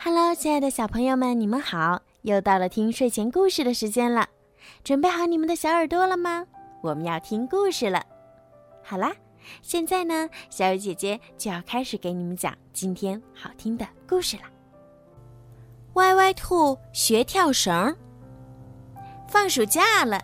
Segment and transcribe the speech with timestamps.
[0.00, 2.00] Hello，亲爱的小朋友们，你们好！
[2.22, 4.28] 又到了听睡前故事的时间了，
[4.84, 6.46] 准备好你们的小耳朵了吗？
[6.82, 8.00] 我们要听故事了。
[8.80, 9.12] 好啦，
[9.60, 14.44] 现在呢，小雨姐姐就要开始给你们讲今天好听的故事了。
[15.94, 17.94] 歪歪兔学跳绳。
[19.26, 20.20] 放暑假了，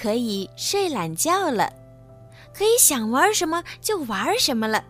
[0.00, 1.70] 可以睡懒觉了，
[2.54, 4.82] 可以想玩什么就玩什么了，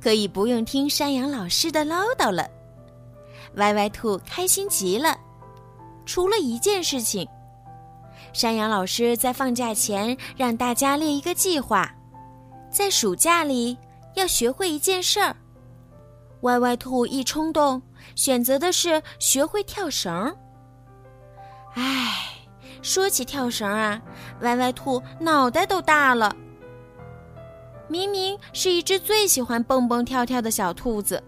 [0.00, 2.50] 可以不用听山羊老师的唠叨了。
[3.56, 5.16] 歪歪兔开心极了，
[6.06, 7.28] 除了一件事情。
[8.32, 11.92] 山羊老师在放假前让大家列一个计划，
[12.70, 13.76] 在暑假里
[14.14, 15.34] 要学会一件事儿。
[16.42, 17.82] 歪歪兔一冲动，
[18.14, 20.34] 选择的是学会跳绳。
[21.74, 22.36] 唉，
[22.82, 24.00] 说起跳绳啊，
[24.40, 26.34] 歪歪兔脑袋都大了。
[27.88, 31.22] 明明是一只最喜欢蹦蹦跳跳的小兔子。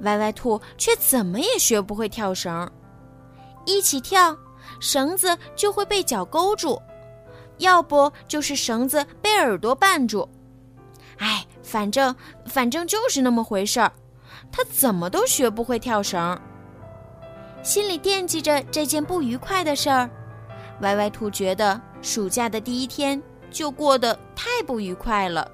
[0.00, 2.68] 歪歪兔却怎么也学不会跳绳，
[3.64, 4.36] 一起跳，
[4.80, 6.80] 绳子就会被脚勾住，
[7.58, 10.28] 要不就是绳子被耳朵绊住。
[11.18, 12.14] 哎，反正
[12.46, 13.92] 反正就是那么回事儿，
[14.50, 16.36] 他怎么都学不会跳绳。
[17.62, 20.10] 心里惦记着这件不愉快的事儿，
[20.80, 25.48] 歪歪兔觉得暑假的第一天就过得太不愉快了。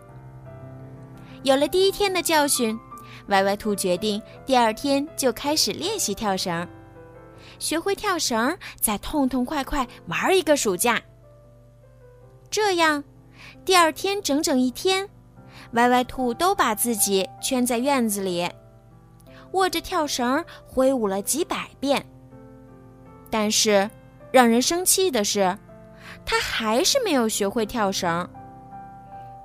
[1.43, 2.79] 有了第一天的教训。
[3.27, 6.67] 歪歪兔决定第二天就开始练习跳绳，
[7.59, 11.01] 学会跳绳，再痛痛快快玩一个暑假。
[12.51, 13.05] 这样，
[13.65, 15.09] 第二天整整一天，
[15.73, 18.49] 歪歪兔都把自己圈在院子里，
[19.53, 22.05] 握着跳绳挥舞了几百遍。
[23.31, 23.89] 但是，
[24.33, 25.57] 让人生气的是，
[26.25, 28.27] 他还是没有学会跳绳。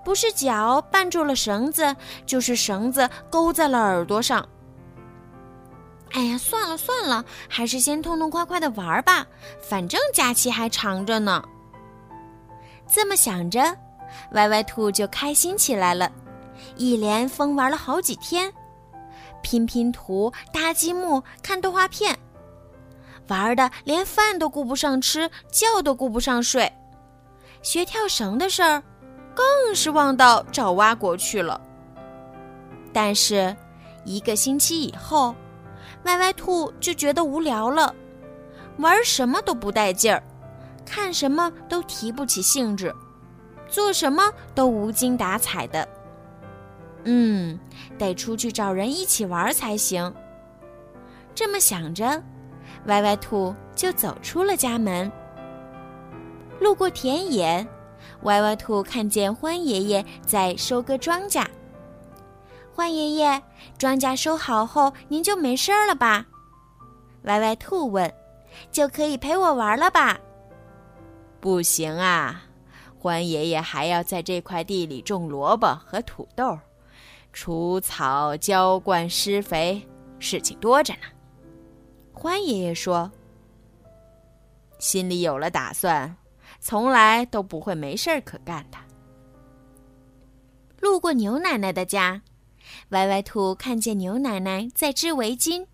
[0.03, 4.47] 不是脚绊住了绳子，就是绳子勾在了耳朵上。
[6.11, 9.25] 哎呀，算了算了，还是先痛痛快快的玩吧，
[9.61, 11.43] 反正假期还长着呢。
[12.87, 13.75] 这么想着，
[14.33, 16.11] 歪歪兔就开心起来了，
[16.75, 18.53] 一连疯玩了好几天，
[19.41, 22.15] 拼拼图、搭积木、看动画片，
[23.29, 26.71] 玩的连饭都顾不上吃，觉都顾不上睡。
[27.63, 28.83] 学跳绳的事儿。
[29.35, 31.59] 更是忘到找蛙国去了。
[32.91, 33.55] 但是，
[34.05, 35.35] 一个星期以后，
[36.03, 37.93] 歪歪兔就觉得无聊了，
[38.77, 40.21] 玩什么都不带劲儿，
[40.85, 42.93] 看什么都提不起兴致，
[43.67, 45.87] 做什么都无精打采的。
[47.05, 47.59] 嗯，
[47.97, 50.13] 得出去找人一起玩才行。
[51.35, 52.21] 这么想着，
[52.85, 55.11] 歪歪兔就走出了家门，
[56.59, 57.65] 路过田野。
[58.23, 61.45] 歪歪兔看见欢爷爷在收割庄稼。
[62.73, 63.41] 欢爷爷，
[63.77, 66.25] 庄稼收好后，您就没事儿了吧？
[67.23, 68.11] 歪歪兔问。
[68.71, 70.19] 就可以陪我玩了吧？
[71.39, 72.43] 不行啊，
[72.99, 76.57] 欢爷爷还要在这块地里种萝卜和土豆，
[77.31, 79.81] 除草、浇灌、施肥，
[80.19, 80.99] 事情多着呢。
[82.13, 83.11] 欢爷爷说。
[84.77, 86.15] 心里有了打算。
[86.65, 88.77] 从来都不会没事儿可干的。
[90.79, 92.21] 路过牛奶奶的家，
[92.89, 95.67] 歪歪兔看见牛奶奶在织围巾，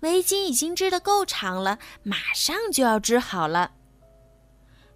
[0.00, 3.72] 围巾已经织得够长了，马上就要织好了。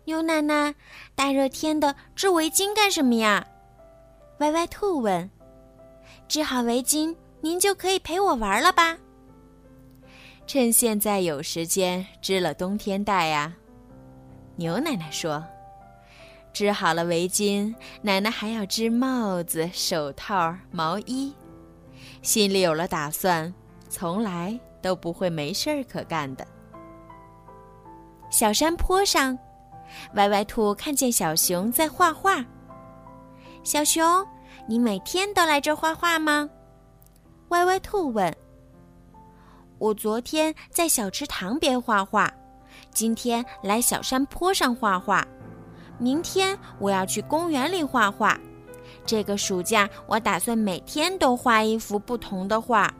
[0.05, 0.75] 牛奶奶，
[1.15, 3.47] 大热天的织围巾干什么呀？
[4.41, 5.29] 歪歪兔问。
[6.29, 8.99] 织好围巾，您就可以陪我玩了吧？
[10.47, 13.55] 趁现在有时间，织了冬天戴呀。
[14.61, 15.43] 牛奶奶说
[16.53, 21.35] ：“织好了围巾，奶奶还要织帽子、手套、毛衣。
[22.21, 23.55] 心里有了打算，
[23.89, 26.47] 从来都不会没事儿可干的。”
[28.31, 29.39] 小山坡上，
[30.17, 32.45] 歪歪兔看见小熊在画画。
[33.65, 34.05] 小熊，
[34.69, 36.51] 你每天都来这画画吗？
[37.49, 38.37] 歪歪兔问。
[39.79, 42.31] 我昨天在小池塘边画画。
[42.93, 45.27] 今天来小山坡上画画，
[45.99, 48.39] 明天我要去公园里画画。
[49.07, 52.93] 这个暑假，我打算每天都画一幅不同的画。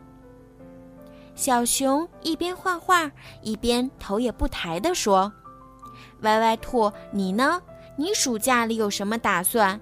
[1.35, 3.11] 小熊一边画画，
[3.41, 5.31] 一边头也不抬地说
[6.21, 7.61] ：“歪歪兔，你呢？
[7.95, 9.79] 你暑假里有什么打算？”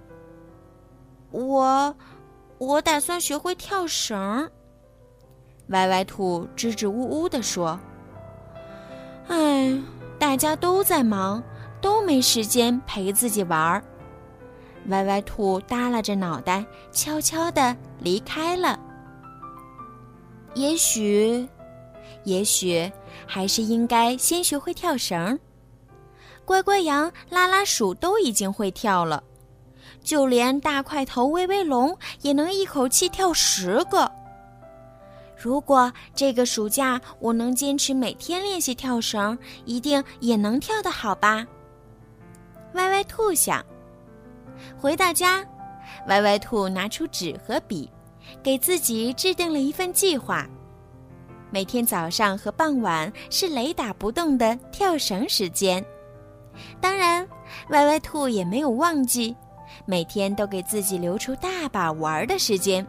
[1.32, 1.96] 我，
[2.58, 4.50] 我打算学会跳绳。
[5.68, 7.80] 歪歪兔支支吾吾地说
[9.30, 9.80] ：“哎。”
[10.20, 11.42] 大家都在忙，
[11.82, 13.84] 都没时间陪自己玩儿。
[14.88, 18.78] 歪歪兔耷拉着脑袋，悄悄地离开了。
[20.56, 21.48] 也许，
[22.26, 22.92] 也许
[23.26, 25.40] 还是应该先学会跳绳。
[26.44, 29.24] 乖乖羊、拉拉鼠都已经会跳了，
[30.04, 34.12] 就连大块头威威龙也能一口气跳十个。
[35.42, 41.48] 如果这个暑假我能坚持每天练习跳绳，一定也能跳得好吧？
[42.74, 43.66] 歪歪兔想。
[44.78, 45.46] 回到家，
[46.08, 47.90] 歪歪兔拿出纸和笔，
[48.44, 50.46] 给自己制定了一份计划。
[51.50, 55.84] 每天早上和傍晚是雷打不动的跳绳时间。
[56.82, 57.26] 当然，
[57.70, 59.34] 歪歪兔也没有忘记，
[59.86, 62.86] 每天都给自己留出大把玩的时间。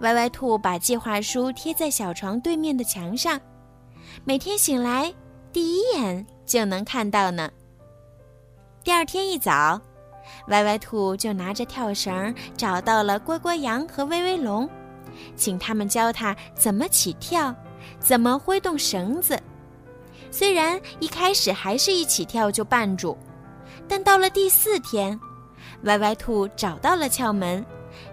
[0.00, 3.40] 歪歪兔把计划书贴在小床对面的墙上，
[4.24, 5.12] 每天醒来
[5.52, 7.50] 第一眼就能看到呢。
[8.84, 9.80] 第二天一早，
[10.48, 14.68] 歪歪兔就拿着跳绳找到了乖乖羊和威威龙，
[15.36, 17.54] 请他们教他怎么起跳，
[18.00, 19.40] 怎么挥动绳子。
[20.30, 23.16] 虽然一开始还是一起跳就绊住，
[23.86, 25.18] 但到了第四天，
[25.84, 27.64] 歪歪兔找到了窍门。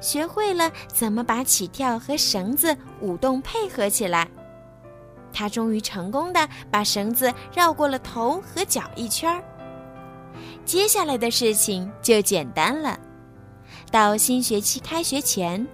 [0.02, 4.28] 学会了怎么把起跳和绳子舞动配合起来，
[5.32, 9.44] 他终于成功的把绳子绕过了头和脚一圈儿。
[10.66, 13.00] 接下来的事情就简单了。
[13.92, 15.66] 到新学期开学前，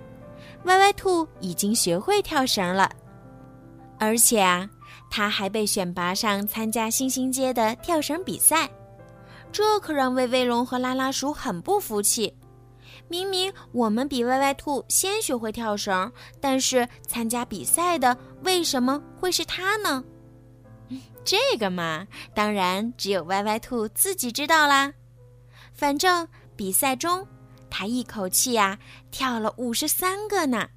[0.64, 2.90] 歪歪兔已经学会跳绳了，
[4.00, 4.70] 而且啊，
[5.10, 8.70] 他还被选拔上参加星星街的跳绳比赛，
[9.52, 12.34] 这可让威威龙和拉拉鼠很不服气。
[13.08, 20.04] 明明我们比歪歪兔先学会跳绳，但是参加比赛的为什么会是他呢？
[21.24, 24.94] 这个嘛，当然只有歪歪兔自己知道啦。
[25.74, 27.28] 反正比赛中，
[27.70, 28.78] 他一口气呀
[29.12, 30.68] 跳了五十三个呢。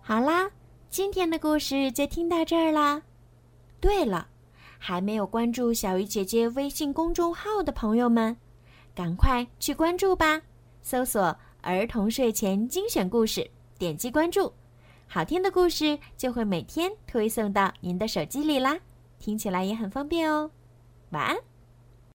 [0.00, 0.50] 好啦，
[0.90, 3.02] 今天的故事就听到这儿啦。
[3.80, 4.28] 对了，
[4.78, 8.36] 还没有关注小鱼姐姐微信公众号的朋友们，
[8.94, 10.40] 赶快去关注吧。
[10.84, 14.52] 搜索“儿童睡前精选故事”，点击关注，
[15.06, 18.78] 好听的故事就会每天推送到您的手机里啦，
[19.18, 20.50] 听起来也很方便哦。
[21.08, 21.53] 晚安。